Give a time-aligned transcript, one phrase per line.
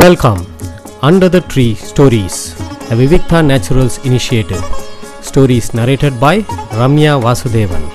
[0.00, 0.40] Welcome
[1.00, 2.38] under the tree stories
[2.88, 4.64] the Vivikta naturals initiative
[5.28, 6.42] stories narrated by
[6.80, 7.86] Ramya Vasudevan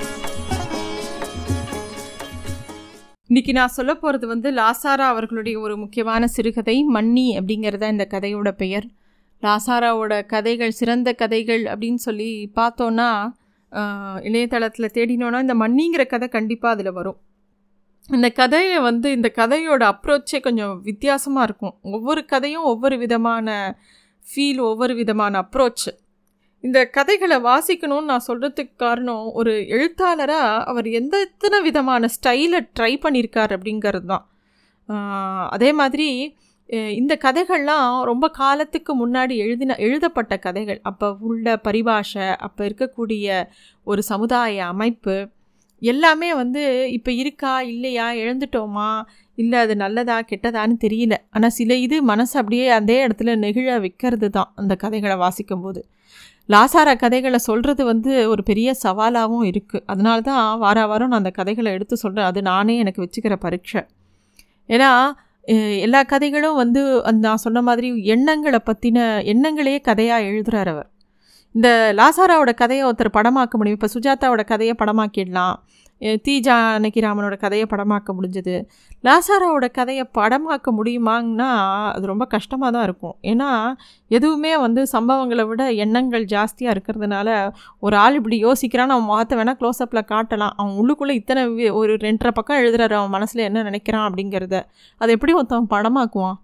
[3.30, 8.86] இன்னைக்கு நான் சொல்ல போகிறது வந்து லாசாரா அவர்களுடைய ஒரு முக்கியமான சிறுகதை மன்னி அப்படிங்கிறத இந்த கதையோட பெயர்.
[9.42, 13.10] லாசாராவோட கதைகள் சிறந்த கதைகள் அப்படின்னு சொல்லி பார்த்தோன்னா
[14.22, 17.18] இணையதளத்தில் தேடினோன்னா இந்த மன்னிங்கிற கதை கண்டிப்பாக அதில் வரும்.
[18.08, 21.74] இந்த கதையை வந்து இந்த கதையோட அப்ரோச்சே கொஞ்சம் வித்தியாசமாக இருக்கும்.
[21.96, 23.48] ஒவ்வொரு கதையும் ஒவ்வொரு விதமான
[24.26, 25.88] ஃபீல் ஒவ்வொரு விதமான அப்ரோச்
[26.64, 33.54] இந்த கதைகளை வாசிக்கணும்னு நான் சொல்கிறதுக்கு காரணம் ஒரு எழுத்தாளராக அவர் எந்த எத்தனை விதமான ஸ்டைலை ட்ரை பண்ணியிருக்கார்
[33.56, 34.24] அப்படிங்கிறது தான்.
[35.56, 36.08] அதே மாதிரி
[37.00, 40.80] இந்த கதைகள்லாம் ரொம்ப காலத்துக்கு முன்னாடி எழுதின எழுதப்பட்ட கதைகள்.
[40.90, 43.26] அப்போ உள்ள பரிபாஷை அப்போ இருக்கக்கூடிய
[43.84, 45.16] ஒரு சமுதாய அமைப்பு
[45.90, 46.62] எல்லாமே வந்து
[46.96, 48.90] இப்போ இருக்கா இல்லையா இழந்துட்டோமா
[49.38, 51.14] இல்லை அது நல்லதா கெட்டதான்னு தெரியல.
[51.34, 55.80] ஆனால் சில இது மனசு அப்படியே அதே இடத்துல நெகிழ வைக்கிறது தான் அந்த கதைகளை வாசிக்கும்போது.
[56.48, 61.70] லாசாரா கதைகளை சொல்கிறது வந்து ஒரு பெரிய சவாலாகவும் இருக்குது அதனால தான் வார வாரம் நான் அந்த கதைகளை
[61.76, 63.82] எடுத்து சொல்கிறேன் அது நானே எனக்கு வச்சுக்கிற பரீட்சை.
[64.68, 64.90] ஏன்னா
[65.86, 66.80] எல்லா கதைகளும் வந்து
[67.10, 68.98] அந்த நான் சொன்ன மாதிரி எண்ணங்களை பற்றின
[69.32, 70.88] எண்ணங்களையே கதையாக எழுதுகிறார் அவர்.
[71.52, 73.78] இந்த லாசாராவோட கதையை ஒருத்தர் படமாக்க முடியும்.
[73.80, 75.54] இப்போ சுஜாதாவோட கதையை படமாக்கிடலாம்.
[76.00, 78.64] அஹ் தி ஜானகிராமனோட கதையை படமாக்க முடிஞ்சது.
[79.04, 83.16] லாசாராவோட கதையை படமாக்க முடியுமாங்கன்னா அது ரொம்ப கஷ்டமாக தான் இருக்கும்.
[83.22, 83.72] ஏன்னா
[84.08, 90.04] எதுவுமே வந்து சம்பவங்களை விட எண்ணங்கள் ஜாஸ்தியாக இருக்கிறதுனால ஒரு ஆள் இப்படி யோசிக்கிறான் அவன் முகத்தை வேணால் க்ளோஸ்அப்பில்
[90.12, 90.50] காட்டலாம்.
[90.56, 92.92] அவன் உள்ளுக்குள்ளே இத்தனை ஒரு ரெண்டரை பக்கம் எழுதுறாரு.
[92.92, 94.62] அவன் மனசில் என்ன நினைக்கிறான் அப்படிங்கிறத.
[94.98, 96.34] அதை எப்படி ஒருத்தன் படமாக்குவான்?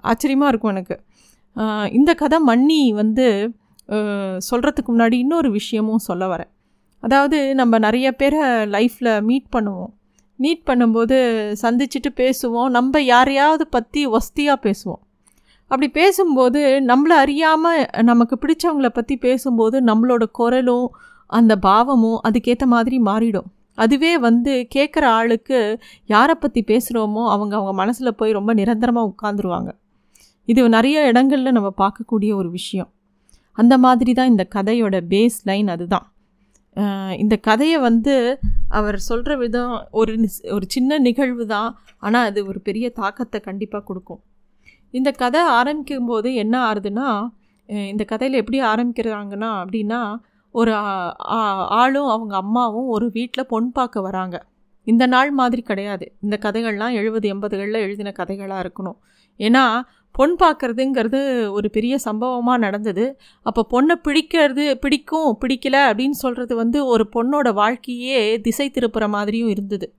[0.00, 1.00] ஆச்சரியமாக இருக்கும் எனக்கு.
[1.92, 3.54] இந்த கதை மன்னி வந்து
[4.48, 6.50] சொல்கிறதுக்கு முன்னாடி இன்னொரு விஷயமும் சொல்ல வரேன்.
[7.02, 8.42] அதாவது நம்ம நிறைய பேரை
[8.74, 9.92] லைஃப்பில் மீட் பண்ணுவோம்.
[10.38, 11.16] மீட் பண்ணும்போது
[11.62, 12.68] சந்திச்சுட்டு பேசுவோம்.
[12.68, 15.02] நம்ம யாரையாவது பற்றி ஒஸ்தியாக பேசுவோம்.
[15.70, 20.86] அப்படி பேசும்போது நம்மளை அறியாமல் நமக்கு பிடிச்சவங்கள பற்றி பேசும்போது நம்மளோட குரலும்
[21.30, 23.48] அந்த பாவமும் அதுக்கேற்ற மாதிரி மாறிடும்.
[23.74, 25.58] அதுவே வந்து கேட்குற ஆளுக்கு
[26.06, 29.70] யாரை பற்றி பேசுகிறோமோ அவங்க அவங்க மனசில் போய் ரொம்ப நிரந்தரமாக உட்காந்துருவாங்க
[30.48, 32.90] இது நிறைய இடங்களில் நம்ம பார்க்கக்கூடிய ஒரு விஷயம்.
[33.58, 36.06] அந்த மாதிரி தான் இந்த கதையோட பேஸ் லைன் அதுதான்
[37.22, 38.14] இந்த கதையை வந்து
[38.78, 40.12] அவர் சொல்கிற விதம் ஒரு
[40.54, 41.70] ஒரு சின்ன நிகழ்வு தான்.
[41.98, 44.20] ஆனால் அது ஒரு பெரிய தாக்கத்தை கண்டிப்பாக கொடுக்கும்.
[44.98, 47.08] இந்த கதை ஆரம்பிக்கும் போது என்ன ஆறுதுன்னா
[47.92, 50.00] இந்த கதையில் எப்படி ஆரம்பிக்கிறாங்கன்னா அப்படின்னா
[50.54, 50.72] ஒரு
[51.82, 54.36] ஆளும் அவங்க அம்மாவும் ஒரு வீட்டில் பொன் பார்க்க வராங்க.
[54.86, 56.06] இந்த நாள் மாதிரி கிடையாது.
[56.24, 58.98] இந்த கதைகள்லாம் எழுபது எண்பதுகளில் எழுதின கதைகளாக இருக்கணும்.
[59.40, 59.64] ஏன்னா
[60.12, 63.04] பொன் பார்க்கறதுங்கிறது ஒரு பெரிய சம்பவமாக நடந்தது.
[63.46, 69.94] அப்போ பொண்ணை பிடிக்கிறது பிடிக்கும் பிடிக்கல அப்படின்னு சொல்கிறது வந்து ஒரு பொண்ணோட வாழ்க்கையே திசை திருப்புற மாதிரியும் இருந்தது.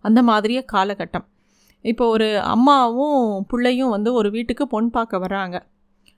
[0.00, 1.26] அந்த மாதிரியே காலகட்டம்.
[1.84, 5.56] இப்போ ஒரு அம்மாவும் பிள்ளையும் வந்து ஒரு வீட்டுக்கு பொன் பார்க்க வர்றாங்க.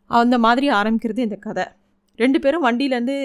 [0.06, 1.64] அந்த மாதிரி ஆரம்பிக்கிறது இந்த கதை.
[2.16, 3.16] ரெண்டு பேரும் வண்டியிலேருந்து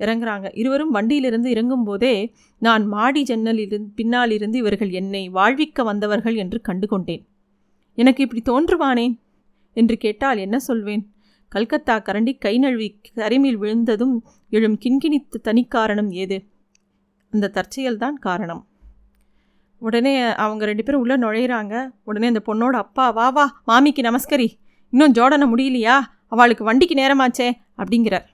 [0.00, 0.46] இறங்குறாங்க.
[0.52, 2.14] இருவரும் வண்டியிலிருந்து இறங்கும்போதே
[2.62, 7.22] நான் மாடி ஜன்னலிலிருந்து பின்னாலிருந்து இவர்கள் என்னை வாழ்விக்க வந்தவர்கள் என்று கண்டு கொண்டேன்
[7.98, 9.14] எனக்கு இப்படி தோன்றுவானேன்?
[9.74, 11.04] என்று கேட்டால் என்ன சொல்வேன்?
[11.48, 15.18] கல்கத்தா கரண்டி கை நழுவி கரிமில் விழுந்ததும் எழும் கிண்கிணி
[15.48, 16.38] தனிக்காரணம் ஏது?
[17.32, 18.66] அந்த தற்செயல்தான் காரணம்.
[19.78, 21.90] உடனே அவங்க ரெண்டு பேரும் உள்ளே நுழையிறாங்க.
[22.04, 24.48] உடனே அந்த பொண்ணோட அப்பா வா வா மாமிக்கு நமஸ்கரி.
[24.90, 26.00] இன்னும் ஜோடனை முடியலையா?
[26.28, 27.48] அவளுக்கு வண்டிக்கு நேரமாச்சே
[27.78, 28.24] அப்படிங்கிறார்.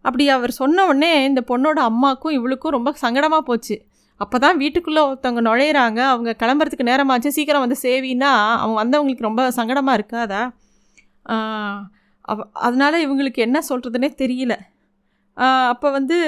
[0.00, 3.76] அப்படி அவர் சொன்ன உடனே இந்த பொண்ணோட அம்மாக்கும் இவளுக்கும் ரொம்ப சங்கடமாக போச்சு.
[4.16, 5.98] அப்போ தான் வீட்டுக்குள்ளே ஒருத்தவங்க நுழையிறாங்க.
[5.98, 7.26] அவங்க கிளம்புறதுக்கு நேரமாச்சு.
[7.26, 10.42] சீக்கிரம் வந்து சேவின்னா அவங்க வந்தவங்களுக்கு ரொம்ப சங்கடமாக இருக்காதா?
[12.66, 14.54] அதனால் இவங்களுக்கு என்ன சொல்கிறதுனே தெரியல.
[15.72, 16.18] அப்போ வந்து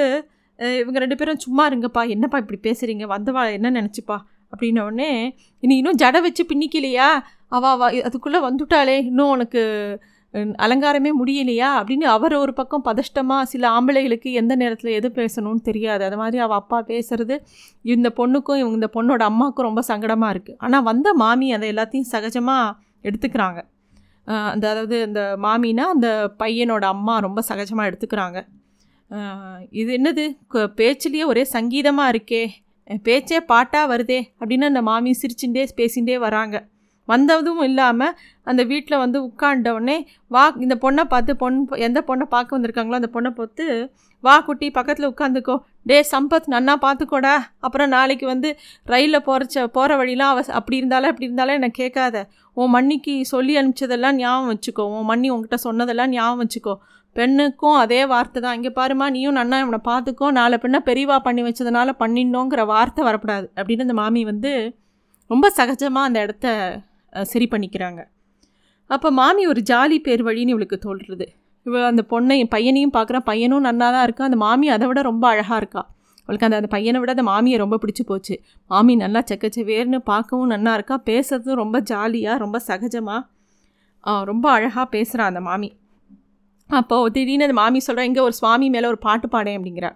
[0.81, 4.17] இவங்க ரெண்டு பேரும் சும்மா இருங்கப்பா என்னப்பா இப்படி பேசுகிறீங்க வந்தவா என்ன நினச்சிப்பா?
[4.53, 5.09] அப்படின்னோடனே
[5.63, 7.09] நீ இன்னும் ஜடை வச்சு பின்னிக்கலையா?
[7.57, 9.63] அவா அவ அதுக்குள்ளே வந்துட்டாளே இன்னும் உனக்கு
[10.65, 11.69] அலங்காரமே முடியலையா?
[11.79, 16.03] அப்படின்னு அவர் ஒரு பக்கம் பதஷ்டமாக சில ஆம்பளைகளுக்கு எந்த நேரத்தில் எது பேசணும்னு தெரியாது.
[16.09, 17.37] அது மாதிரி அவள் அப்பா பேசுகிறது
[17.95, 22.75] இந்த பொண்ணுக்கும் இவங்க இந்த பொண்ணோட அம்மாவுக்கும் ரொம்ப சங்கடமாக இருக்குது ஆனால் வந்த மாமி அதை எல்லாத்தையும் சகஜமாக
[23.09, 23.61] எடுத்துக்கிறாங்க.
[24.27, 28.39] அதாவது அந்த மாமினா அந்த பையனோட அம்மா ரொம்ப சகஜமாக எடுத்துக்கிறாங்க.
[29.71, 30.25] இது என்னது?
[30.55, 32.49] கு- பேச்சுலேயே ஒரே சங்கீதமாக இருக்கே.
[33.03, 36.67] பேச்சே பாட்டாக வருதே அப்படின்னு அந்த மாமி சிரிச்சுட்டே பேசிகிட்டே வராங்க.
[37.09, 42.99] வந்ததும் இல்லாமல் அந்த வீட்டில் வந்து உட்காண்டவுடனே வா இந்த பொண்ணை பார்த்து பொண் எந்த பொண்ணை பார்க்க வந்திருக்காங்களோ
[43.01, 43.93] அந்த பொண்ணை பார்த்து
[44.27, 45.55] வா குட்டி பக்கத்தில் உட்காந்துக்கோ.
[45.91, 47.35] டே சம்பத் நன்னா பார்த்துக்கோடா
[47.67, 48.49] அப்புறம் நாளைக்கு வந்து
[48.93, 52.17] ரயிலில் போகிறச்ச போகிற வழிலாம் அவ அப்படி இருந்தாலும் அப்படி இருந்தாலும் என்னை கேட்காத.
[52.61, 54.87] உன் மன்னிக்கு சொல்லி அனுப்பிச்சதெல்லாம் ஞாபகம் வச்சுக்கோ.
[54.97, 56.75] உன் மண்ணி உங்ககிட்ட சொன்னதெல்லாம் ஞாபகம் வச்சுக்கோ.
[57.17, 58.57] பெண்ணுக்கும் அதே வார்த்தை தான்.
[58.59, 63.47] இங்கே பாருமா நீயும் நன்னா இவனை பார்த்துக்கோ நாளை பெண்ணை பெரியவா பண்ணி வச்சதுனால பண்ணிடணுங்கிற வார்த்தை வரக்கூடாது.
[63.59, 64.53] அப்படின்னு அந்த மாமி வந்து
[65.31, 66.49] ரொம்ப சகஜமாக அந்த இடத்த
[67.33, 68.01] சரி பண்ணிக்கிறாங்க.
[68.91, 71.27] அப்போ மாமி ஒரு ஜாலி பேர் வழின்னு இவளுக்கு தோல்றது
[71.67, 73.27] இவ அந்த பொண்ணை பையனையும் பார்க்குறான்.
[73.31, 75.83] பையனும் நன்னா தான் இருக்கா அந்த மாமி அதை விட ரொம்ப அழகாக இருக்கா.
[76.25, 78.35] அவளுக்கு அந்த அந்த பையனை விட அந்த மாமியை ரொம்ப பிடிச்சி போச்சு.
[78.71, 80.97] மாமி நல்லா செக்கச்சவேர்னு பார்க்கவும் நல்லா இருக்கா.
[81.11, 83.23] பேசுறதும் ரொம்ப ஜாலியாக ரொம்ப சகஜமாக
[84.31, 85.69] ரொம்ப அழகாக பேசுகிறான் அந்த மாமி.
[86.71, 89.91] அப்போது திடீர்னு அந்த மாமி சொல்கிறா இங்கே ஒரு சுவாமி மேலே ஒரு பாட்டு பாடேன் அப்படிங்கிறா.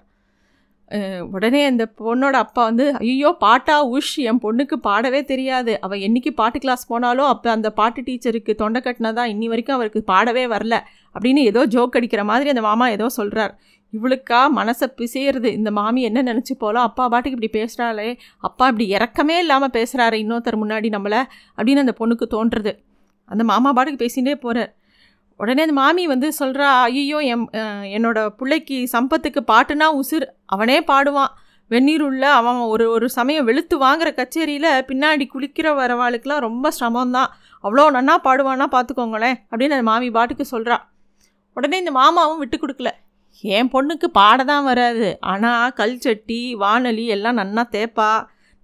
[1.36, 3.74] உடனே அந்த பொண்ணோட அப்பா வந்து ஐயோ பாட்டா?
[3.96, 5.72] உஷ் என் பொண்ணுக்கு பாடவே தெரியாது.
[5.84, 10.44] அவள் என்றைக்கு பாட்டு கிளாஸ் போனாலும் அப்போ அந்த பாட்டு டீச்சருக்கு தொண்டை கட்டினதான் இன்னி வரைக்கும் அவருக்கு பாடவே
[10.54, 10.78] வரல.
[11.14, 13.54] அப்படின்னு ஏதோ ஜோக் அடிக்கிற மாதிரி அந்த மாமா ஏதோ சொல்கிறார்
[13.92, 15.48] இவளுக்கா மனசை பிசையிறது?
[15.58, 18.08] இந்த மாமி என்ன நினச்சி போகலாம் அப்பா பாட்டுக்கு இப்படி பேசுகிறாளே
[18.38, 21.20] அப்பா இப்படி இறக்கமே இல்லாமல் பேசுகிறாரு இன்னொருத்தர் முன்னாடி நம்மளை
[21.56, 22.72] அப்படின்னு அந்த பொண்ணுக்கு தோன்றுறது.
[23.28, 24.70] அந்த மாமா பாட்டுக்கு பேசிகிட்டே போகிறார்
[25.40, 27.44] உடனே அந்த மாமி வந்து சொல்கிறா ஐயோ என்
[27.96, 31.32] என்னோட பிள்ளைக்கு சம்பத்துக்கு பாட்டுனா உசுர் அவனே பாடுவான்.
[31.70, 37.30] வெந்நீர் உள்ள அவன் ஒரு ஒரு சமயம் வெளுத்து வாங்குற கச்சேரியில் பின்னாடி குளிக்கிற வரவாளுக்கெலாம் ரொம்ப சிரமம்தான்.
[37.64, 40.78] அவ்வளோ நன்னா பாடுவானா பார்த்துக்கோங்களேன் அப்படின்னு அந்த மாமி பாட்டுக்கு சொல்கிறா
[41.56, 42.90] உடனே இந்த மாமாவும் விட்டு கொடுக்கல.
[43.44, 45.08] என் பொண்ணுக்கு பாட தான் வராது.
[45.32, 48.10] ஆனால் கல் சட்டி வானொலி எல்லாம் நன்னா தேப்பா.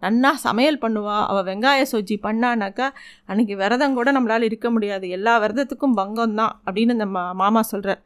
[0.02, 1.18] நன்னா சமையல் பண்ணுவா.
[1.30, 2.86] அவள் வெங்காய சொஜ்ஜி பண்ணானாக்கா
[3.30, 5.06] அன்றைக்கி விரதம் கூட நம்மளால் இருக்க முடியாது.
[5.16, 8.02] எல்லா விரதத்துக்கும் பங்கம் தான் அப்படின்னு இந்த மா மாமா சொல்கிறார்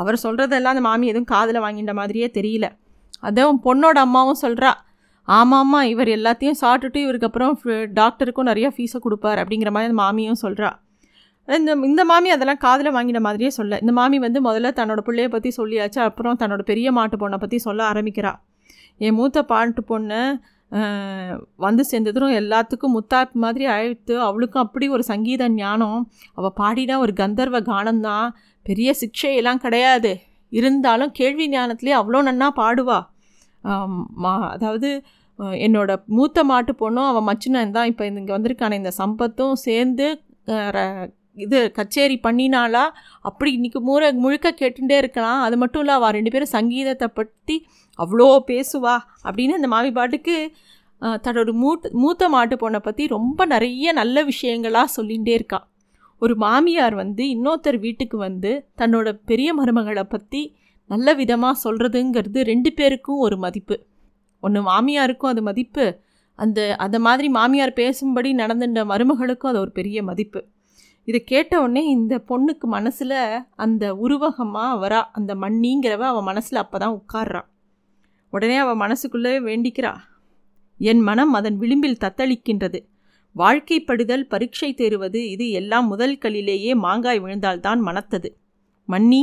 [0.00, 2.66] அவர் சொல்கிறதெல்லாம் அந்த மாமி எதுவும் காதில் வாங்கிட்ட மாதிரியே தெரியல.
[3.28, 4.70] அதுவும் பொண்ணோட அம்மாவும் சொல்கிறா
[5.28, 7.52] ஆமாம்மா இவர் எல்லாத்தையும் சாப்பிட்டுட்டு இவருக்கு அப்புறம்
[7.98, 10.70] டாக்டருக்கும் நிறையா ஃபீஸை கொடுப்பார் அப்படிங்கிற மாதிரி அந்த மாமியும் சொல்கிறா
[11.58, 13.78] இந்த இந்த மாமி அதெல்லாம் காதில் வாங்கின மாதிரியே சொல்ல.
[13.82, 17.80] இந்த மாமி வந்து முதல்ல தன்னோட பிள்ளைய பற்றி சொல்லியாச்சு அப்புறம் தன்னோட பெரிய மாட்டு பொண்ணை பற்றி சொல்ல
[17.92, 18.32] ஆரம்பிக்கிறா.
[19.06, 20.22] என் மூத்த பாட்டு பொண்ணை
[21.64, 25.98] வந்து சேர்ந்ததும் எல்லாத்துக்கும் முத்தாப்பு மாதிரி அழைத்து அவளுக்கும் அப்படி ஒரு சங்கீத ஞானம்.
[26.38, 28.28] அவள் பாடினா ஒரு கந்தர்வ கானம்தான்
[28.66, 30.12] பெரிய சிக்ஷையெல்லாம் கிடையாது.
[30.52, 32.98] இருந்தாலும் கேள்வி ஞானத்துலேயே அவ்வளோ நன்னா பாடுவா.
[34.22, 34.88] மா அதாவது
[35.66, 37.88] என்னோட மூத்த மாட்டு பொண்ணும் அவன் மச்சினன் தான்.
[37.90, 40.06] இப்போ இங்கே வந்திருக்கான இந்த சம்பத்தும் சேர்ந்து
[41.36, 42.84] இது கச்சேரி பண்ணினாலா
[43.28, 45.40] அப்படி இன்றைக்கி மூற முழுக்க கேட்டுகிட்டே இருக்கலாம்.
[45.46, 47.56] அது மட்டும் இல்லை அவள் ரெண்டு பேரும் சங்கீதத்தை பற்றி
[47.98, 48.96] அவ்வளோ பேசுவா
[49.26, 50.36] அப்படின்னு அந்த மாமி பாட்டுக்கு
[51.24, 55.58] தன்னோட மூட் மூத்த மாட்டு பொண்ணை பற்றி ரொம்ப நிறைய நல்ல விஷயங்களாக சொல்லிகிட்டே இருக்கா.
[56.22, 58.50] ஒரு மாமியார் வந்து இன்னொருத்தர் வீட்டுக்கு வந்து
[58.80, 60.42] தன்னோட பெரிய மருமகளை பற்றி
[60.90, 63.76] நல்ல விதமாக சொல்கிறதுங்கிறது ரெண்டு பேருக்கும் ஒரு மதிப்பு.
[64.42, 65.84] ஒன்று மாமியாருக்கும் அது மதிப்பு.
[66.38, 70.40] அந்த அந்த மாதிரி மாமியார் பேசும்படி நடந்துட்ட மருமகளுக்கும் அது ஒரு பெரிய மதிப்பு.
[71.08, 73.18] இதை கேட்ட உடனே இந்த பொண்ணுக்கு மனசில்
[73.54, 77.48] அந்த உருவகமாக வரா அந்த மண்ணிங்கிறவ அவன் மனசில் அப்போ தான் உட்கார்றான்
[78.32, 79.92] உடனே அவள் மனசுக்குள்ளே வேண்டிக்கிறா
[80.80, 82.78] என் மனம் அதன் விளிம்பில் தத்தளிக்கின்றது.
[83.36, 88.28] வாழ்க்கைப்படுதல் பரீட்சை தேறுவது இது எல்லாம் முதல் கல்லிலேயே மாங்காய் விழுந்தால்தான் மனத்தது.
[88.88, 89.22] மன்னி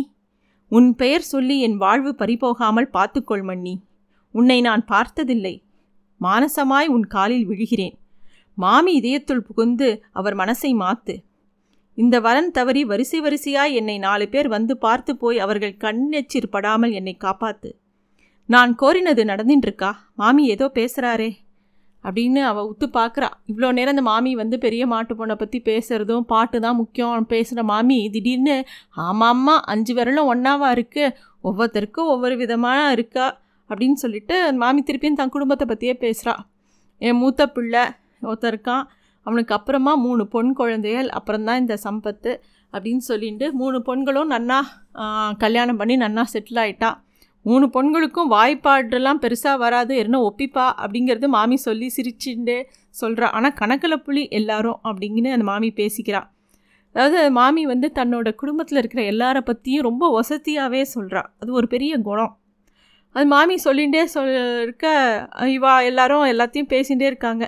[0.71, 3.73] உன் பெயர் சொல்லி என் வாழ்வு பறிபோகாமல் பார்த்துக்கொள் மன்னி.
[4.35, 5.55] உன்னை நான் பார்த்ததில்லை.
[6.21, 7.95] மானசமாய் உன் காலில் விழுகிறேன்.
[8.57, 11.15] மாமி இதயத்துள் புகுந்து அவர் மனசை மாத்து.
[11.99, 17.17] இந்த வரன் தவறி வரிசை வரிசையாய் என்னை நாலு பேர் வந்து பார்த்து போய் அவர்கள் கண்ணெச்சிர் படாமல் என்னை
[17.19, 17.69] காப்பாத்து.
[18.45, 21.31] நான் கோரினது நடந்துட்டுருக்கா மாமி ஏதோ பேசுகிறாரே
[22.03, 26.59] அப்படின்னு அவள் உத்து பார்க்குறா இவ்வளோ நேரம் அந்த மாமி வந்து பெரிய மாட்டு பொண்ணை பற்றி பேசுகிறதும் பாட்டு
[26.59, 28.63] தான் முக்கியம் பேசுகிற மாமி திடீர்னு
[28.97, 33.41] ஆமாம்மா அஞ்சு விரலும் ஒன்றாவாக இருக்குது ஒவ்வொருத்தருக்கும் ஒவ்வொரு விதமாக இருக்கா?
[33.69, 36.35] அப்படின்னு சொல்லிட்டு மாமி திருப்பியும் தன் குடும்பத்தை பற்றியே பேசுகிறா
[36.97, 37.83] என் மூத்த பிள்ளை
[38.21, 38.85] ஒருத்தருக்கான்
[39.25, 42.31] அவனுக்கு அப்புறமா மூணு பொன் குழந்தைகள் அப்புறம்தான் இந்த சம்பத்து
[42.73, 44.59] அப்படின்னு சொல்லிட்டு மூணு பொண்களும் நன்னா
[45.37, 46.89] கல்யாணம் பண்ணி நன்னா செட்டில் ஆகிட்டா
[47.45, 52.57] மூணு பொண்களுக்கும் வாய்ப்பாடுலாம் பெருசாக வராது என்ன ஒப்பிப்பா அப்படிங்கிறது மாமி சொல்லி சிரிச்சுட்டு
[53.01, 56.21] சொல்கிறா ஆனால் கணக்கில் புலி எல்லாரும் அப்படிங்கன்னு அந்த மாமி பேசிக்கிறா.
[56.95, 62.33] அதாவது மாமி வந்து தன்னோட குடும்பத்தில் இருக்கிற எல்லாரை பற்றியும் ரொம்ப வசதியாகவே சொல்கிறா அது ஒரு பெரிய குணம்.
[63.15, 64.87] அது மாமி சொல்லிகிட்டே சொல் இருக்க
[65.55, 67.45] இவா எல்லாரும் எல்லாத்தையும் பேசிகிட்டே இருக்காங்க.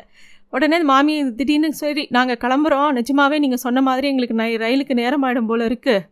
[0.53, 2.89] உடனே மாமி திடீர்னு சரி நாங்கள் கிளம்புறோம்.
[2.97, 6.07] நிஜமாகவே நீங்கள் சொன்ன மாதிரி எங்களுக்கு நை ரயிலுக்கு நேரம் ஆகிடும் போல் இருக்குது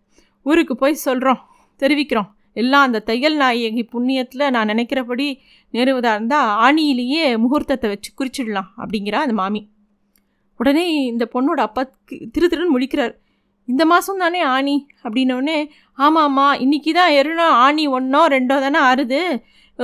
[0.45, 1.41] ஊருக்கு போய் சொல்கிறோம்
[1.81, 2.29] தெரிவிக்கிறோம்.
[2.61, 5.27] எல்லாம் அந்த தையல் நாயகி புண்ணியத்தில் நான் நினைக்கிறபடி
[5.73, 9.61] நேருவதாக இருந்தால் ஆணியிலேயே முகூர்த்தத்தை வச்சு குறிச்சிடலாம் அப்படிங்கிறா அந்த மாமி.
[10.59, 11.83] உடனே இந்த பொண்ணோட அப்பா
[12.33, 13.13] திரு திருன்னு முழிக்கிறார்.
[13.67, 14.75] இந்த மாதம் தானே ஆணி?
[15.03, 15.57] அப்படின்னோடனே
[15.97, 19.21] ஆமாம்மா இன்றைக்கி தான் எருனோ ஆணி ஒன்றோ ரெண்டோ தானே ஆறுது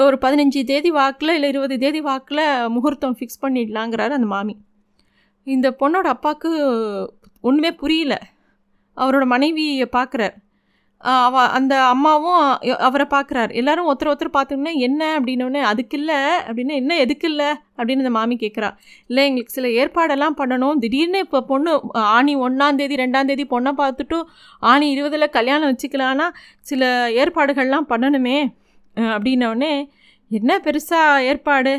[0.03, 2.43] ஒரு பதினஞ்சு தேதி வாக்கில் இல்லை இருபது தேதி வாக்கில்
[2.75, 4.55] முகூர்த்தம் ஃபிக்ஸ் பண்ணிடலாங்கிறாரு அந்த மாமி.
[5.47, 6.49] இந்த பொண்ணோட அப்பாவுக்கு
[7.47, 8.15] ஒன்றுமே புரியல.
[8.97, 10.35] அவரோட மனைவியை பார்க்குறார்
[11.25, 12.43] அவ அந்த அம்மாவும்
[12.87, 18.03] அவரை பார்க்குறாரு எல்லாரும் ஒருத்தர் ஒருத்தர் பார்த்தோம்னா என்ன அப்படின்னோடனே அதுக்கு இல்லை அப்படின்னு என்ன எதுக்கு இல்லை அப்படின்னு
[18.03, 18.69] இந்த மாமி கேட்குறா
[19.09, 20.79] இல்லை எங்களுக்கு சில ஏற்பாடெல்லாம் பண்ணணும்.
[20.83, 21.73] திடீர்னு இப்போ பொண்ணு
[22.17, 24.27] ஆணி ஒன்றாந்தேதி ரெண்டாந்தேதி பொண்ணை பார்த்துட்டும்
[24.71, 26.29] ஆணி இருபதில் கல்யாணம் வச்சுக்கலான்னா
[26.71, 26.83] சில
[27.23, 28.37] ஏற்பாடுகள்லாம் பண்ணணுமே.
[29.13, 29.73] அப்படின்னோடனே
[30.31, 31.73] என்ன பெருசாக ஏற்பாடு?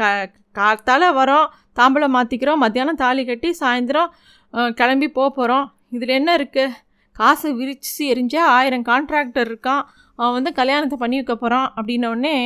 [0.00, 0.02] க
[0.58, 1.46] காத்தால் வரோம்
[1.78, 4.12] தாம்பளம் மாற்றிக்கிறோம் மத்தியானம் தாலி கட்டி சாயந்தரம்
[4.78, 5.66] கிளம்பி போக போகிறோம்
[5.96, 6.74] இதில் என்ன இருக்குது
[7.16, 9.84] காசை விரிச்சு எரிஞ்சால் ஆயிரம் கான்ட்ராக்டர் இருக்கான்.
[10.18, 12.36] அவன் வந்து கல்யாணத்தை பண்ணி வைக்க போகிறான் அப்படின்னோடனே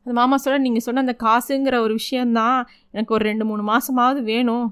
[0.00, 2.58] அந்த மாமா சொல்ல நீங்கள் சொன்ன அந்த காசுங்கிற ஒரு விஷயந்தான்
[2.92, 4.66] எனக்கு ஒரு ரெண்டு மூணு மாதமாவது வேணும்.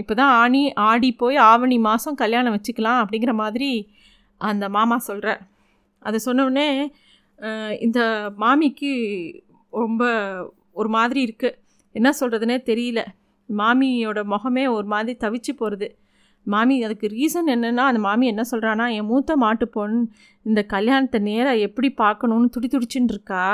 [0.00, 3.00] இப்போ தான் ஆணி ஆடி போய் ஆவணி மாதம் கல்யாணம் வச்சுக்கலாம்.
[3.02, 3.70] அப்படிங்கிற மாதிரி
[4.40, 5.42] அந்த மாமா சொல்கிறார்
[6.02, 6.68] அதை சொன்னோடனே
[7.78, 8.00] இந்த
[8.38, 8.90] மாமிக்கு
[9.72, 10.02] ரொம்ப
[10.72, 11.56] ஒரு மாதிரி இருக்குது
[11.94, 13.00] என்ன சொல்கிறதுனே தெரியல.
[13.48, 15.88] மாமியோட முகமே ஒரு மாதிரி தவிச்சு போகிறது
[16.46, 20.00] மாமி அதுக்கு ரீசன் என்னென்னா அந்த மாமி என்ன சொல்கிறான்னா என் மூத்த மாட்டு பொண்ணு
[20.46, 23.44] இந்த கல்யாணத்தை நேராக எப்படி பார்க்கணுன்னு துடி துடிச்சுன்னு இருக்கா?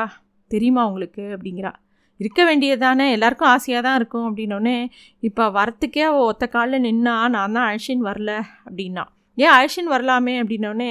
[0.51, 1.23] தெரியுமா உங்களுக்கு?
[1.37, 1.73] அப்படிங்கிறா.
[2.21, 4.27] இருக்க வேண்டியதானே எல்லாருக்கும் ஆசையாக தான் இருக்கும்.
[4.29, 4.77] அப்படின்னோடனே
[5.21, 8.33] இப்போ வரத்துக்கே அவள் ஒத்த காலில் நின்னா நான் தான் அழிச்சின்னு வரல.
[8.67, 9.05] அப்படின்னா
[9.39, 10.35] ஏன் அழிச்சின்னு வரலாமே?
[10.43, 10.91] அப்படின்னோடனே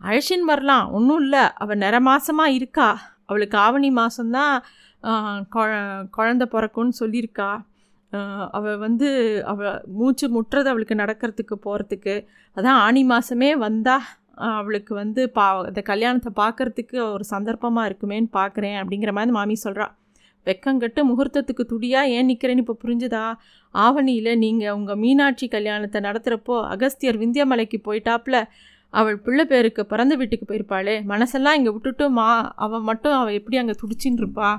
[0.00, 1.44] அழிச்சின்னு வரலாம் ஒன்றும் இல்லை.
[1.62, 2.88] அவள் நிற மாதமாக இருக்கா?
[3.28, 4.54] அவளுக்கு ஆவணி மாதம்தான்
[6.16, 7.50] குழந்த பிறக்கும்னு சொல்லியிருக்கா.
[8.56, 9.08] அவள் வந்து
[9.52, 12.14] அவள் மூச்சு முட்டுறது அவளுக்கு நடக்கிறதுக்கு போகிறதுக்கு
[12.56, 14.06] அதான் ஆணி மாதமே வந்தால்
[14.58, 19.86] அவளுக்கு வந்து பா அந்த கல்யாணத்தை பார்க்குறதுக்கு ஒரு சந்தர்ப்பமாக இருக்குமேன்னு பார்க்குறேன் அப்படிங்கிற மாதிரி மாமி சொல்கிறா
[20.46, 23.24] வெக்கங்கட்டு முகூர்த்தத்துக்கு துடியாக ஏன் நிற்கிறேன்னு இப்போ புரிஞ்சுதா?
[23.74, 28.38] ஆவணியில் நீங்கள் உங்கள் மீனாட்சி கல்யாணத்தை நடத்துகிறப்போ அகஸ்தியர் விந்தியமலைக்கு போயிட்டாப்புல
[28.94, 30.94] அவள் பிள்ளை பேருக்கு பிறந்த வீட்டுக்கு போயிருப்பாளே.
[31.12, 32.28] மனசெல்லாம் இங்கே விட்டுட்டு மா
[32.64, 34.50] அவள் மட்டும் அவள் எப்படி அங்கே துடிச்சின்னு இருப்பா?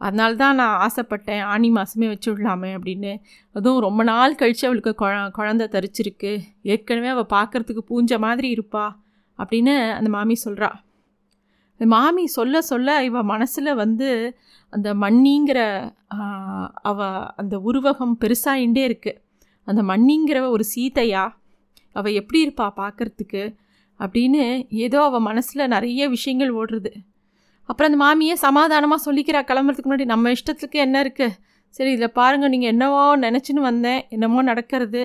[0.00, 1.42] அதனால தான் நான் ஆசைப்பட்டேன்.
[1.52, 3.12] ஆனி மாதமே வச்சு விடலாமே அப்படின்னு.
[3.56, 6.32] அதுவும் ரொம்ப நாள் கழித்து அவளுக்கு குழ குழந்த தரிச்சிருக்கு.
[6.72, 8.86] ஏற்கனவே அவள் பார்க்குறதுக்கு பூஞ்ச மாதிரி இருப்பா
[9.38, 10.70] அப்படின்னு அந்த மாமி சொல்கிறா
[11.80, 14.08] அந்த மாமி சொல்ல சொல்ல இவள் மனசில் வந்து
[14.72, 15.60] அந்த மண்ணிங்கிற
[16.82, 16.98] அவ
[17.36, 19.20] அந்த உருவகம் பெருசாகிண்டே இருக்குது
[19.68, 21.22] அந்த மண்ணிங்கிற ஒரு சீதையா
[21.96, 23.42] அவள் எப்படி இருப்பா பார்க்குறதுக்கு
[24.00, 24.42] அப்படின்னு
[24.84, 26.92] ஏதோ அவள் மனசில் நிறைய விஷயங்கள் ஓடுறது.
[27.68, 31.34] அப்புறம் அந்த மாமியே சமாதானமாக சொல்லிக்கிறா கிளம்புறதுக்கு முன்னாடி நம்ம இஷ்டத்துக்கு என்ன இருக்குது
[31.74, 34.00] சரி இதில் பாருங்கள் நீங்கள் என்னவோ நினச்சின்னு வந்தேன்.
[34.14, 35.02] என்னமோ நடக்கிறது.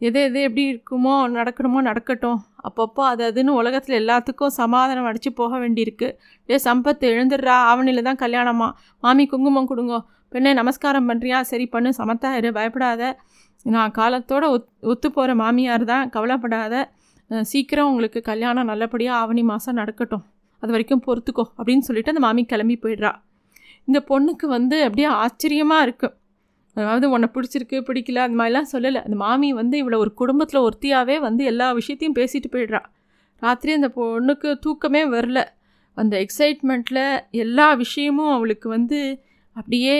[0.00, 2.38] எது எது எப்படி இருக்குமோ நடக்கணுமோ நடக்கட்டும்.
[2.68, 6.08] அப்பப்போ அது அதுன்னு உலகத்தில் எல்லாத்துக்கும் சமாதானம் அடித்து போக வேண்டியிருக்கு.
[6.48, 7.56] டே சம்பத்து எழுந்துடுறா.
[7.70, 8.68] ஆவணியில் தான் கல்யாணமா.
[9.04, 9.98] மாமி குங்குமம் கொடுங்கோ.
[10.32, 11.90] பெண்ணே நமஸ்காரம் பண்ணுறியா சரி பண்ணு.
[12.00, 12.50] சமத்தா இரு.
[12.58, 13.02] பயப்படாத.
[13.66, 16.74] நான் காலத்தோடு ஒத் ஒத்து போகிற மாமியார் தான் கவலைப்படாத
[17.50, 20.24] சீக்கிரம் உங்களுக்கு கல்யாணம் நல்லபடியாக ஆவணி மாதம் நடக்கட்டும்.
[20.62, 23.12] அது வரைக்கும் பொறுத்துக்கோ அப்படின்னு சொல்லிட்டு அந்த மாமி கிளம்பி போயிடுறா.
[23.88, 26.14] இந்த பொண்ணுக்கு வந்து அப்படியே ஆச்சரியமாக இருக்குது
[26.76, 29.00] அதாவது உன்னை பிடிச்சிருக்கு பிடிக்கல அந்த மாதிரிலாம் சொல்லலை.
[29.06, 32.80] அந்த மாமி வந்து இவ்வளோ ஒரு குடும்பத்தில் ஒருத்தியாகவே வந்து எல்லா விஷயத்தையும் பேசிட்டு போயிடுறா.
[33.42, 35.40] ராத்திரி அந்த பொண்ணுக்கு தூக்கமே வரல.
[35.96, 37.04] அந்த எக்ஸைட்மெண்ட்டில்
[37.44, 38.98] எல்லா விஷயமும் அவளுக்கு வந்து
[39.56, 39.96] அப்படியே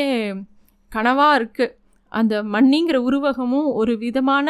[0.92, 1.74] கனவாக இருக்குது
[2.12, 4.48] அந்த மண்ணிங்கிற உருவகமும் ஒரு விதமான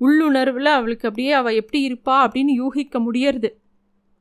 [0.00, 3.50] உள்ளுணர்வில் அவளுக்கு அப்படியே அவள் எப்படி இருப்பா அப்படின்னு யூகிக்க முடியறது.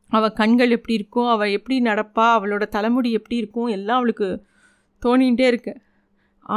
[0.10, 4.28] அவள் கண்கள் எப்படி இருக்கும் அவள் எப்படி நடப்பா அவளோட தலைமுடி எப்படி இருக்கும் எல்லாம் அவளுக்கு
[5.02, 5.74] தோணிகிட்டே இருக்கு.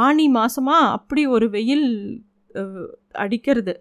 [0.03, 1.87] ஆணி மாதமாக அப்படி ஒரு வெயில்
[3.23, 3.73] அடிக்கிறது.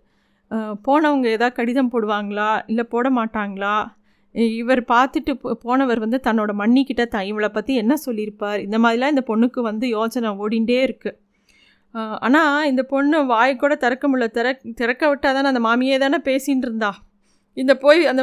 [0.87, 2.51] போனவங்க எதாவது கடிதம் போடுவாங்களா?
[2.71, 3.77] இல்லை போட மாட்டாங்களா?
[4.61, 5.33] இவர் பார்த்துட்டு
[5.65, 8.61] போனவர் வந்து தன்னோட மண்ணிக்கிட்ட த இவளை பற்றி என்ன சொல்லியிருப்பார்?
[8.67, 11.19] இந்த மாதிரிலாம் இந்த பொண்ணுக்கு வந்து யோசனை ஓடிண்டே இருக்குது
[11.95, 14.27] ஆனால் இந்த பொண்ணு வாய் கூட திறக்க முடியல.
[14.37, 14.47] திற
[14.81, 16.91] திறக்க விட்டால் தானே அந்த மாமியே தானே பேசின்னு இருந்தா.
[17.57, 18.23] இந்த போய் அந்த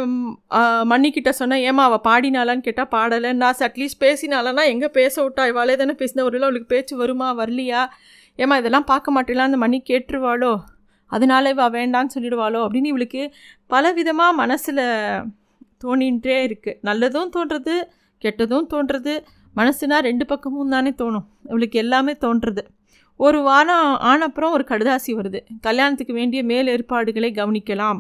[0.92, 5.44] மன்னிக்கிட்ட சொன்னேன் ஏமா அவள் பாடினாலான்னு கேட்டால் பாடலை நான் அட்லீஸ்ட் பேசினாலன்னா எங்கே பேச விட்டா?
[5.52, 7.82] இவாளே தானே பேசின ஒரு அவளுக்கு பேச்சு வருமா வரலையா?
[8.38, 10.54] ஏமா இதெல்லாம் பார்க்க மாட்டேலாம் அந்த மணி கேட்டுருவாளோ?
[11.12, 12.60] அதனால இவள் வேண்டான்னு சொல்லிடுவாளோ?
[12.66, 13.22] அப்படின்னு இவளுக்கு
[13.68, 14.84] பல விதமாக மனசில்
[15.84, 17.76] தோணின்றே இருக்குது நல்லதும் தோன்றுறது
[18.22, 19.14] கெட்டதும் தோன்றுறது
[19.56, 21.28] மனசுனால் ரெண்டு பக்கமும் தானே தோணும்.
[21.44, 22.64] இவளுக்கு எல்லாமே தோன்றுறது
[23.20, 25.40] ஒரு வாரம் ஆனப்புறம் ஒரு கடுதாசி வருது.
[25.68, 28.00] கல்யாணத்துக்கு வேண்டிய மேல் ஏற்பாடுகளை கவனிக்கலாம்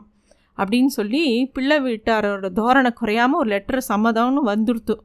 [0.57, 1.23] அப்படின்னு சொல்லி
[1.55, 4.95] பிள்ளை வீட்டாரோட தோரணை குறையாமல் ஒரு லெட்டர் சம்மதம்னு வந்துடுத்து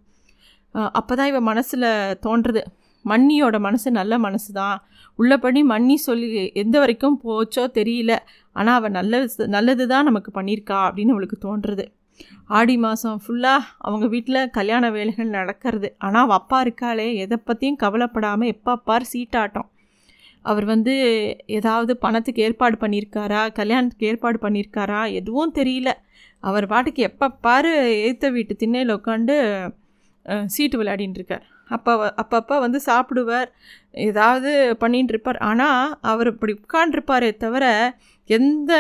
[0.99, 1.89] அப்போ தான் இவன் மனசில்
[2.27, 2.63] தோன்றுறது
[3.05, 4.77] மண்ணியோட மனசு நல்ல மனசு தான்
[5.19, 6.29] உள்ளபடி மண்ணி சொல்லி
[6.63, 8.13] எந்த வரைக்கும் போச்சோ தெரியல.
[8.59, 9.23] ஆனால் அவள் நல்ல
[9.57, 11.87] நல்லது தான் நமக்கு பண்ணியிருக்கா அப்படின்னு அவளுக்கு தோன்றுறது
[12.59, 15.89] ஆடி மாதம் ஃபுல்லாக அவங்க வீட்டில் கல்யாண வேலைகள் நடக்கிறது.
[16.07, 19.69] ஆனால் அவள் அப்பா இருக்காளே எதை பற்றியும் கவலைப்படாமல் எப்போ அப்பார் சீட்டாட்டம்.
[20.51, 20.95] அவர் வந்து
[21.59, 23.43] ஏதாவது பணத்துக்கு ஏற்பாடு பண்ணியிருக்காரா?
[23.61, 25.01] கல்யாணத்துக்கு ஏற்பாடு பண்ணியிருக்காரா?
[25.21, 25.91] எதுவும் தெரியல.
[26.49, 27.73] அவர் பாட்டுக்கு எப்போ பாரு
[28.09, 29.37] ஏற்ற வீட்டு திண்ணையில் உட்காந்து
[30.55, 31.45] சீட்டு விளையாடின்னு இருக்கார்.
[31.77, 33.49] அப்போ அப்பப்போ வந்து சாப்பிடுவார்.
[34.11, 34.51] ஏதாவது
[34.83, 35.39] பண்ணிகிட்டு இருப்பார்.
[35.51, 37.65] ஆனால் அவர் இப்படி உட்காண்டிருப்பாரே தவிர
[38.39, 38.73] எந்த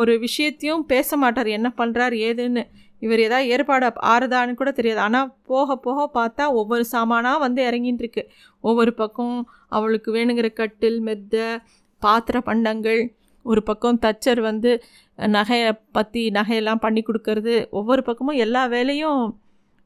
[0.00, 1.48] ஒரு விஷயத்தையும் பேச மாட்டார்.
[1.58, 2.64] என்ன பண்ணுறார் ஏதுன்னு.
[3.04, 5.00] இவர் ஏதாவது ஏற்பாடு ஆறுதான்னு கூட தெரியாது.
[5.06, 8.24] ஆனால் போக போக பார்த்தா ஒவ்வொரு சாமானாக வந்து இறங்கின்னு இருக்கு.
[8.64, 9.36] ஒவ்வொரு பக்கம்
[9.70, 11.62] அவளுக்கு வேணுங்கிற கட்டில் மெத்த
[12.02, 13.00] பாத்திர பண்டங்கள்
[13.44, 14.70] ஒரு பக்கம் தச்சர் வந்து
[15.18, 19.22] நகையை பற்றி நகையெல்லாம் பண்ணி கொடுக்கறது ஒவ்வொரு பக்கமும் எல்லா வேலையும்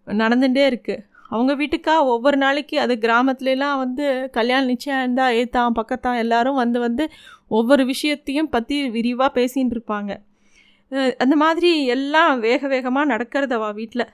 [0.07, 6.55] நடந்துகிட்டே இருக்குது அவங்க வீட்டுக்கா ஒவ்வொரு நாளைக்கு அது கிராமத்துலலாம் வந்து கல்யாணம் நிச்சயம் இருந்தால் ஏத்தான் பக்கத்தான் எல்லாரும்
[6.55, 7.05] வந்து வந்து
[7.51, 10.13] ஒவ்வொரு விஷயத்தையும் பற்றி விரிவாக பேசின்னு இருப்பாங்க.
[11.17, 14.07] அந்த மாதிரி எல்லாம் வேக வேகமாக நடக்கிறது அவள் வீட்டில்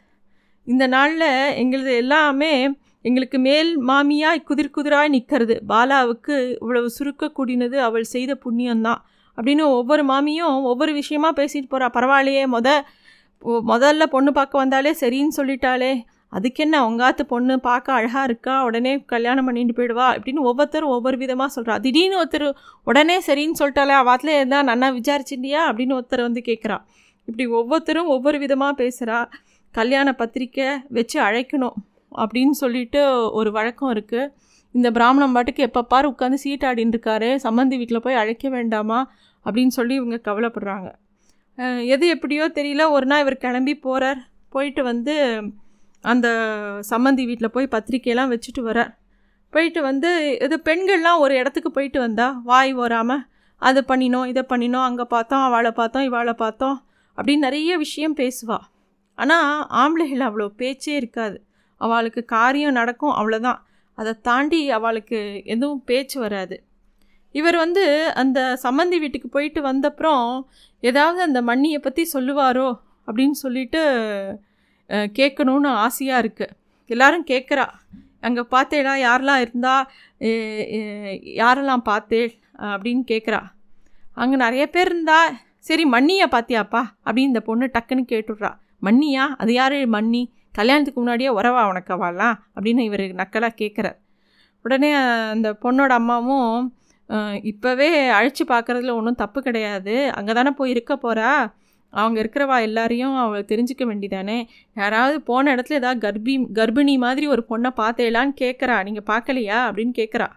[0.66, 2.52] இந்த நாளில் எங்களது எல்லாமே
[3.04, 5.54] எங்களுக்கு மேல் மாமியாய் குதிர் குதிராய் நிற்கிறது.
[5.68, 9.00] பாலாவுக்கு இவ்வளவு சுருக்க கூடினது அவள் செய்த புண்ணியம்தான்.
[9.38, 12.68] அப்படின்னு ஒவ்வொரு மாமியும் ஒவ்வொரு விஷயமா பேசிட்டு போகிறா பரவாயில்லையே மொத
[13.72, 15.92] முதல்ல பொண்ணு பார்க்க வந்தாலே சரின்னு சொல்லிட்டாளே.
[16.32, 18.54] அதுக்கென்ன உங்காத்து பொண்ணு பார்க்க அழகாக இருக்கா?
[18.64, 20.08] உடனே கல்யாணம் பண்ணிட்டு போயிடுவா?
[20.18, 22.46] இப்படின்னு ஒவ்வொருத்தரும் ஒவ்வொரு விதமாக சொல்கிறா திடீர்னு ஒருத்தர்
[22.90, 25.62] உடனே சரின்னு சொல்லிட்டாலே அவாத்தில் இருந்தால் நன்னா விசாரிச்சிட்டியா?
[25.70, 26.76] அப்படின்னு ஒருத்தர் வந்து கேட்குறா
[27.28, 29.18] இப்படி ஒவ்வொருத்தரும் ஒவ்வொரு விதமாக பேசுகிறா
[29.74, 31.76] கல்யாண பத்திரிக்கை வச்சு அழைக்கணும்.
[32.12, 33.00] அப்படின்னு சொல்லிட்டு
[33.38, 34.32] ஒரு வழக்கம் இருக்குது
[34.74, 37.28] இந்த பிராமணம் பாட்டுக்கு எப்போ பாரு உட்காந்து சீட்டாடின்னு இருக்காரு.
[37.46, 38.98] சம்மந்தி வீட்டில் போய் அழைக்க வேண்டாமா?
[39.46, 40.88] அப்படின்னு சொல்லி இவங்க கவலைப்படுறாங்க.
[41.94, 42.82] எது எப்படியோ தெரியல.
[42.90, 45.14] ஒரு நாள் இவர் கிளம்பி போகிறார் போயிட்டு வந்து
[46.04, 46.28] அந்த
[46.90, 48.92] சம்மந்தி வீட்டில் போய் பத்திரிக்கையெல்லாம் வச்சுட்டு வரார்.
[49.52, 50.10] போயிட்டு வந்து
[50.44, 52.28] இது பெண்கள்லாம் ஒரு இடத்துக்கு போயிட்டு வந்தா?
[52.44, 53.24] வாய் ஓராமல்
[53.62, 56.76] அதை பண்ணினோம் இதை பண்ணினோம் அங்கே பார்த்தோம் அவளை பார்த்தோம் இவாளை பார்த்தோம்
[57.18, 58.66] அப்படின்னு நிறைய விஷயம் பேசுவாள்
[59.18, 61.38] ஆனால் ஆம்பளைகள் அவ்வளோ பேச்சே இருக்காது.
[61.84, 63.60] அவளுக்கு காரியம் நடக்கும் அவ்வளோதான்
[63.98, 65.18] அதை தாண்டி அவளுக்கு
[65.54, 66.56] எதுவும் பேச்சு வராது.
[67.34, 67.84] இவர் வந்து
[68.20, 70.24] அந்த சம்மந்தி வீட்டுக்கு போயிட்டு வந்தப்புறம்
[70.90, 72.68] ஏதாவது அந்த மண்ணியை பற்றி சொல்லுவாரோ
[73.08, 73.82] அப்படின்னு சொல்லிட்டு
[74.90, 76.54] கேட்கணும்னு கேட்கணுன்னு ஆசையாக இருக்குது
[76.90, 77.66] எல்லாரும் கேட்குறா.
[78.26, 79.74] அங்கே பார்த்தேடா யாரெல்லாம் இருந்தா
[81.40, 82.22] யாரெல்லாம் பார்த்தே
[82.72, 83.40] அப்படின்னு கேட்குறா.
[84.22, 85.18] அங்கே நிறைய பேர் இருந்தா
[85.68, 88.50] சரி மண்ணியா பார்த்தியாப்பா அப்படின்னு இந்த பொண்ணு டக்குன்னு கேட்டுடுறா.
[88.86, 90.22] மண்ணியா அது யார் மண்ணி
[90.54, 93.98] கல்யாணத்துக்கு முன்னாடியே உறவா உனக்கு அவளாம் அப்படின்னு இவர் நக்கலாக கேட்குறார்
[94.60, 94.92] உடனே
[95.34, 96.74] அந்த பொண்ணோட அம்மாவும்
[97.42, 100.10] இப்போவே அழைச்சி பார்க்குறதுல ஒன்றும் தப்பு கிடையாது.
[100.10, 101.30] அங்கே தானே போய் இருக்க போகிறா
[101.92, 104.48] அவங்க இருக்கிறவா எல்லாரையும் அவள் தெரிஞ்சுக்க வேண்டிதானே?
[104.76, 110.28] யாராவது போன இடத்துல ஏதாவது கர்ப்பி கர்ப்பிணி மாதிரி ஒரு பொண்ணை பார்த்தேலான்னு கேட்குறா நீங்கள் பார்க்கலையா அப்படின்னு கேட்குறா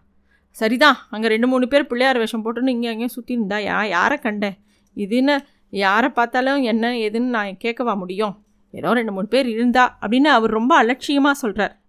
[0.52, 4.58] சரிதான் அங்கே ரெண்டு மூணு பேர் பிள்ளையார் வேஷம் போட்டுன்னு இங்கே அங்கேயும் சுற்றி இருந்தா யா யாரை கண்டேன்
[4.98, 5.36] இதுன்னு
[5.70, 8.43] யாரை பார்த்தாலும் என்ன ஏதுன்னு நான் கேட்கவா முடியும்?
[8.74, 11.80] ஏதோ ரெண்டு மூணு பேர் இருந்தா அப்படின்னு அவர் ரொம்ப அலட்சியமாக சொல்கிறார்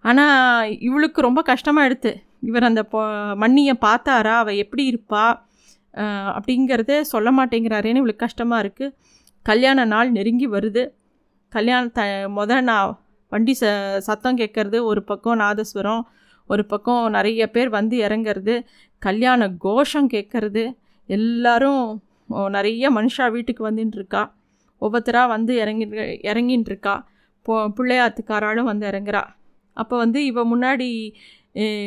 [0.00, 2.98] ஆனால் இவளுக்கு ரொம்ப கஷ்டமாக எடுத்து இவர் அந்த பொ
[3.34, 5.38] மண்ணியை பார்த்தாரா அவள் எப்படி இருப்பா
[6.36, 8.94] அப்படிங்கிறத சொல்ல மாட்டேங்கிறாரேன்னு இவளுக்கு கஷ்டமாக இருக்குது
[9.42, 10.90] கல்யாண நாள் நெருங்கி வருது.
[11.48, 13.64] கல்யாண த முத நான் வண்டி ச
[13.98, 16.02] சத்தம் கேட்கறது ஒரு பக்கம் நாதஸ்வரம்
[16.46, 18.66] ஒரு பக்கம் நிறைய பேர் வந்து இறங்குறது
[18.98, 24.32] கல்யாண கோஷம் கேட்கறது எல்லாரும் நிறைய மனுஷா வீட்டுக்கு வந்துட்டுருக்கா
[24.84, 25.86] ஒவ்வொருத்தராக வந்து இறங்கி
[26.30, 26.94] இறங்கின்னு இருக்கா
[27.46, 29.22] போ பிள்ளையாத்துக்காராலும் வந்து இறங்குறா.
[29.76, 30.88] அப்போ வந்து இவள் முன்னாடி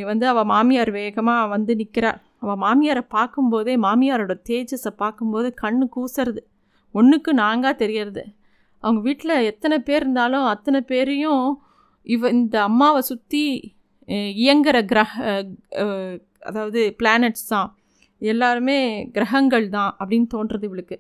[0.10, 6.42] வந்து அவள் மாமியார் வேகமாக வந்து நிற்கிறாள் அவள் மாமியாரை பார்க்கும்போதே மாமியாரோட தேஜஸை பார்க்கும்போது கண்ணு கூசுறது.
[6.96, 8.24] ஒன்றுக்கு நாங்காக தெரியறது.
[8.84, 11.46] அவங்க வீட்டில் எத்தனை பேர் இருந்தாலும் அத்தனை பேரையும்
[12.08, 13.44] இவ இந்த அம்மாவை சுற்றி
[14.44, 15.12] இயங்குற கிரக
[16.50, 17.70] அதாவது பிளானட்ஸ் தான்.
[18.22, 18.78] எல்லாருமே
[19.16, 20.98] கிரகங்கள் தான் அப்படின்னு தோன்றது இவளுக்கு.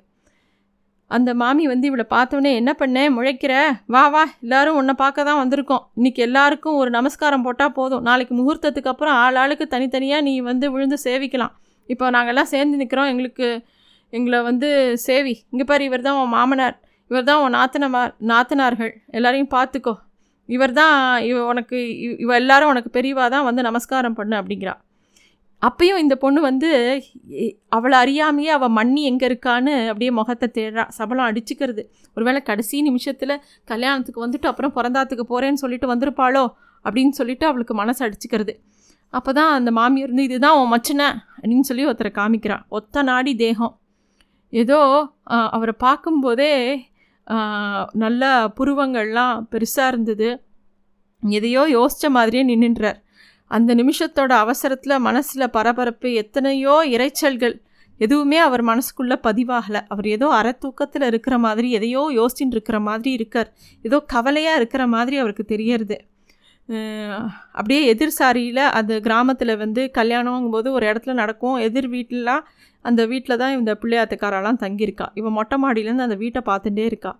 [1.13, 3.53] அந்த மாமி வந்து இவளை பார்த்தோன்னே என்ன பண்ணேன் முழைக்கிற
[3.85, 4.23] வா வா.
[4.41, 5.83] எல்லாரும் உன்னை பார்க்க தான் வந்திருக்கோம்.
[5.95, 8.01] இன்னைக்கு எல்லாருக்கும் ஒரு நமஸ்காரம் போட்டால் போதும்.
[8.01, 11.51] நாளைக்கு முகூர்த்தத்துக்கு அப்புறம் ஆள் ஆளுக்கு தனித்தனியாக நீ வந்து விழுந்து சேவிக்கலாம்.
[11.85, 13.63] இப்போ நாங்கள்லாம் சேர்ந்து நிற்கிறோம் எங்களுக்கு
[14.09, 15.33] எங்களை வந்து சேவி.
[15.49, 16.79] இங்கே பாரு இவர் தான் உன் மாமனார்.
[17.07, 18.91] இவர் தான் உன் நாத்தனமார் நாத்தனார்கள்.
[19.07, 19.95] எல்லாரையும் பார்த்துக்கோ.
[20.45, 24.73] இவர் தான் இவ உனக்கு இவ- இவ எல்லாரும் உனக்கு பெரியவா தான் வந்து நமஸ்காரம் பண்ணு அப்படிங்கிறா.
[25.67, 26.69] அப்பயும் இந்த பொண்ணு வந்து
[27.75, 30.83] அவளை அறியாமையே அவள் மண்ணி எங்கே இருக்கான்னு அப்படியே முகத்தை தேடுறா.
[30.97, 31.83] சபலம் அடிச்சுக்கிறது.
[32.15, 33.33] ஒருவேளை கடைசி நிமிஷத்தில்
[33.71, 36.43] கல்யாணத்துக்கு வந்துட்டு அப்புறம் பிறந்தாத்துக்கு போகிறேன்னு சொல்லிட்டு வந்திருப்பாளோ?
[36.85, 38.53] அப்படின்னு சொல்லிட்டு அவளுக்கு மனசு அடிச்சுக்கிறது.
[39.13, 43.73] அப்போ தான் அந்த மாமியார் இருந்து இதுதான் உன் மச்சனை அப்படின்னு சொல்லி ஒருத்தரை காமிக்கிறான் ஒத்த நாடி தேகம்.
[44.53, 44.79] ஏதோ
[45.55, 46.53] அவரை பார்க்கும்போதே
[48.03, 48.23] நல்ல
[48.57, 50.29] புருவங்கள்லாம் பெருசாக இருந்தது.
[51.23, 52.99] எதையோ யோசித்த மாதிரியே நின்றுன்றார்
[53.55, 57.55] அந்த நிமிஷத்தோட அவசரத்தில் மனசில் பரபரப்பு எத்தனையோ இரைச்சல்கள்.
[57.99, 59.81] எதுவுமே அவர் மனசுக்குள்ளே பதிவாகலை.
[59.87, 63.49] அவர் ஏதோ அறத்தூக்கத்தில் இருக்கிற மாதிரி எதையோ யோசிச்சுட்டு இருக்கிற மாதிரி இருக்கார்.
[63.81, 65.97] ஏதோ கவலையாக இருக்கிற மாதிரி அவருக்கு தெரியறது.
[67.57, 71.57] அப்படியே எதிர் சாரியில் அந்த கிராமத்தில் வந்து கல்யாணங்கும்போது ஒரு இடத்துல நடக்கும்.
[71.67, 72.43] எதிர் வீட்டிலலாம்
[72.81, 75.07] அந்த வீட்டில் தான் இந்த பிள்ளையாத்துக்காரெல்லாம் தங்கியிருக்கா.
[75.13, 77.11] இவன் மொட்டை மாடியிலேருந்து அந்த வீட்டை பார்த்துட்டே இருக்கா.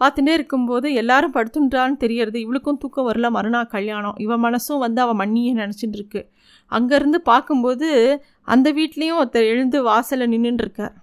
[0.00, 2.38] பார்த்துட்டே இருக்கும்போது எல்லாரும் படுத்துன்றான்னு தெரியறது.
[2.40, 3.28] இவளுக்கும் தூக்கம் வரல.
[3.36, 4.16] மறுநாள் கல்யாணம்.
[4.18, 6.22] இவன் மனசும் வந்து அவள் மண்ணியே நினச்சிட்டு இருக்கு
[6.72, 7.88] அங்கேருந்து பார்க்கும்போது
[8.48, 10.96] அந்த வீட்லேயும் ஒருத்தர் எழுந்து வாசலில் நின்றுட்டு இருக்கார்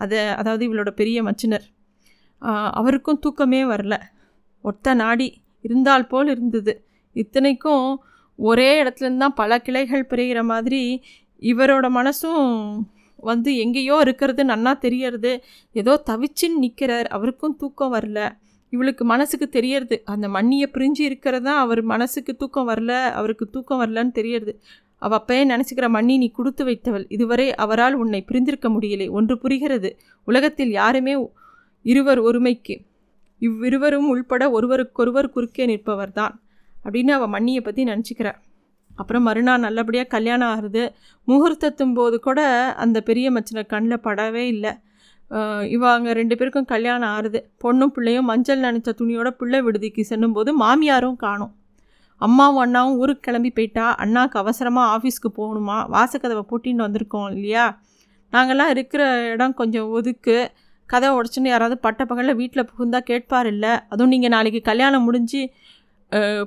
[0.00, 1.66] அதை அதாவது இவளோட பெரிய மச்சினர்.
[2.78, 3.94] அவருக்கும் தூக்கமே வரல.
[4.64, 5.28] ஒத்த நாடி
[5.64, 6.72] இருந்தால் போல் இருந்தது.
[7.16, 7.84] இத்தனைக்கும்
[8.38, 10.82] ஒரே இடத்துலருந்து தான் பல கிளைகள் பிரிகிற மாதிரி
[11.42, 12.46] இவரோட மனசும்
[13.20, 15.42] வந்து எங்கேயோ இருக்கிறது நன்னா தெரியறது.
[15.72, 18.30] ஏதோ தவிச்சுன்னு நிற்கிறார் அவருக்கும் தூக்கம் வரல.
[18.70, 20.02] இவளுக்கு மனசுக்கு தெரியறது.
[20.04, 23.10] அந்த மண்ணியை பிரிஞ்சு இருக்கிறதா அவர் மனசுக்கு தூக்கம் வரல?
[23.10, 24.60] அவருக்கு தூக்கம் வரலன்னு தெரியறது.
[24.96, 27.04] அவள் அப்பயே நினச்சிக்கிற மண்ணி நீ கொடுத்து வைத்தவள்.
[27.08, 29.10] இதுவரை அவரால் உன்னை பிரிந்திருக்க முடியலை.
[29.10, 29.98] ஒன்று புரிகிறது.
[30.24, 31.28] உலகத்தில் யாருமே
[31.82, 32.88] இருவர் ஒருமைக்கு
[33.38, 36.34] இவ்விருவரும் உள்பட ஒருவருக்கொருவர் குறுக்கே நிற்பவர்தான்.
[36.84, 38.40] அப்படின்னு அவள் மண்ணியை பற்றி நினச்சிக்கிறார்
[39.00, 40.84] அப்புறம் மறுநாள் நல்லபடியாக கல்யாணம் ஆகுது
[41.28, 42.40] முகூர்த்தத்தும் போது கூட
[42.84, 44.72] அந்த பெரிய மச்சனை கண்ணில் படவே இல்லை.
[45.74, 47.40] இவங்க ரெண்டு பேருக்கும் கல்யாணம் ஆறுது.
[47.62, 51.52] பொண்ணும் பிள்ளையும் மஞ்சள் நினைச்ச துணியோட பிள்ளை விடுதிக்கு செல்லும்போது மாமியாரும் காணும்.
[52.20, 55.76] அம்மாவும் அண்ணாவும் ஊருக்கு கிளம்பி போயிட்டா அண்ணாவுக்கு அவசரமாக ஆஃபீஸ்க்கு போகணுமா?
[55.94, 57.66] வாசக்கதவை பூட்டின்னு வந்திருக்கோம் இல்லையா?
[58.32, 59.02] நாங்கள்லாம் இருக்கிற
[59.34, 60.36] இடம் கொஞ்சம் ஒதுக்கு.
[60.88, 63.72] கதை உடச்சுன்னு யாராவது பட்ட பகலில் வீட்டில் புகுந்தா கேட்பார் இல்லை.
[63.92, 65.42] அதுவும் நீங்கள் நாளைக்கு கல்யாணம் முடிஞ்சு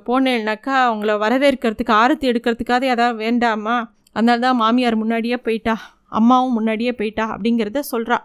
[0.06, 3.76] போனேன்னாக்கா அவங்கள வரவேற்கிறதுக்கு ஆரத்தி எடுக்கிறதுக்காவது எதாவது வேண்டாமா?
[4.16, 5.74] அதனால தான் மாமியார் முன்னாடியே போயிட்டா
[6.18, 8.18] அம்மாவும் முன்னாடியே போயிட்டா அப்படிங்கிறத சொல்கிறா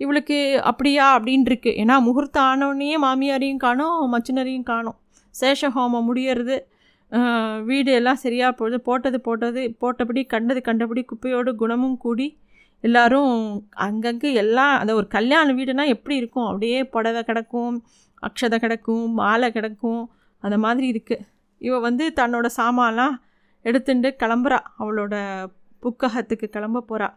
[0.00, 0.36] இவளுக்கு
[0.70, 4.96] அப்படியா அப்படின்ட்டுருக்கு ஏன்னா முகூர்த்தம் ஆனோடனே மாமியாரையும் காணும் மச்சினரையும் காணும்.
[5.34, 6.56] சேஷ ஹோமம் முடியறது
[7.68, 12.26] வீடு எல்லாம் சரியாக போகுது போட்டது போட்டது போட்டபடி கண்டது கண்டபடி குப்பையோடு குணமும் கூடி
[12.84, 13.34] எல்லாரும்
[13.86, 16.48] அங்கங்கே எல்லாம் அந்த ஒரு கல்யாண வீடுனா எப்படி இருக்கும்?
[16.50, 17.76] அப்படியே புடவை கிடக்கும்
[18.22, 20.02] அக்ஷதை கிடக்கும் மாலை கிடக்கும்
[20.44, 21.24] அந்த மாதிரி இருக்குது
[21.60, 23.14] இவ வந்து தன்னோட சாமான்லாம்
[23.64, 24.58] எடுத்துட்டு கிளம்புறா.
[24.80, 25.14] அவளோட
[25.82, 27.08] புக்ககத்துக்கு கிளம்ப போகிறா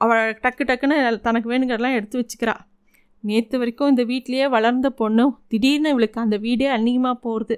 [0.00, 0.96] அவள் டக்கு டக்குன்னு
[1.26, 2.54] தனக்கு வேணுங்கிறதெல்லாம் எடுத்து வச்சுக்கிறா.
[3.24, 7.56] நேற்று வரைக்கும் இந்த வீட்லேயே வளர்ந்த பொண்ணு திடீர்னு இவளுக்கு அந்த வீடே அந்நியமாக போகிறது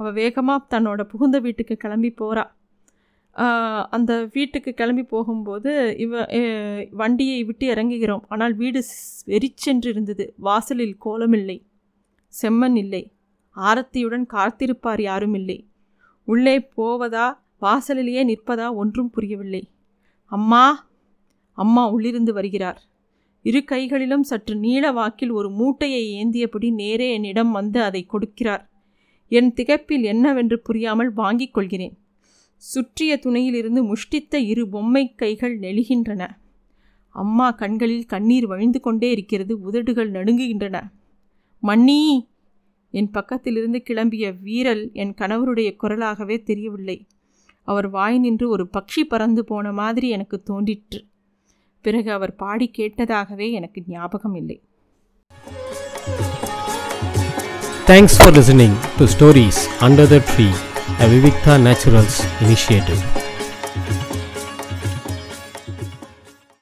[0.00, 2.44] அவள் வேகமாக தன்னோட புகுந்த வீட்டுக்கு கிளம்பி போகிறா
[3.96, 5.70] அந்த வீட்டுக்கு கிளம்பி போகும்போது
[6.04, 6.22] இவ
[7.00, 8.24] வண்டியை விட்டு இறங்குகிறோம்.
[8.32, 8.80] ஆனால் வீடு
[9.32, 10.24] வெறிச்சென்று இருந்தது.
[10.46, 11.58] வாசலில் கோலமில்லை.
[12.42, 13.02] செம்மன் இல்லை.
[13.56, 15.58] ஆரத்தியுடன் காத்திருப்பார் யாரும் இல்லை
[16.24, 17.26] உள்ளே போவதா
[17.58, 19.62] வாசலிலேயே நிற்பதா ஒன்றும் புரியவில்லை.
[20.32, 20.90] அம்மா
[21.58, 22.80] அம்மா உள்ளிருந்து வருகிறார்.
[23.42, 28.62] இரு கைகளிலும் சற்று நீள வாக்கில் ஒரு மூட்டையை ஏந்தியபடி நேரே என்னிடம் வந்து அதை கொடுக்கிறார்.
[29.28, 31.94] என் திகைப்பில் என்னவென்று புரியாமல் வாங்கிக் கொள்கிறேன்.
[32.62, 36.22] சுற்றிய துணையிலிருந்து முஷ்டித்த இரு பொம்மை கைகள் நெழுகின்றன
[37.14, 40.76] அம்மா கண்களில் கண்ணீர் வழிந்து கொண்டே இருக்கிறது உதடுகள் நடுங்குகின்றன.
[41.62, 42.28] மன்னி!
[42.90, 47.06] என் பக்கத்திலிருந்து கிளம்பிய வீரல் என் கணவருடைய குரலாகவே தெரியவில்லை.
[47.62, 51.00] அவர் வாய் நின்று ஒரு பக்ஷி பறந்து போன மாதிரி எனக்கு தோன்றிற்று.
[51.80, 54.62] பிறகு அவர் பாடி கேட்டதாகவே எனக்கு ஞாபகம் இல்லை.
[57.86, 60.48] Thanks for listening to stories under the tree
[61.00, 63.02] a Vivikta naturals initiative